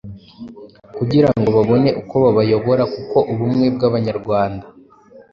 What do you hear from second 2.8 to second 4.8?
kuko ubumwe bw’Abanyarwanda